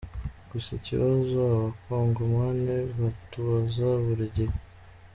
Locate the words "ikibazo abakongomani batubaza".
0.79-3.87